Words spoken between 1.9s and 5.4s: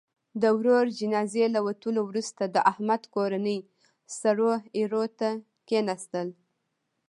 وروسته، د احمد کورنۍ سړو ایرو ته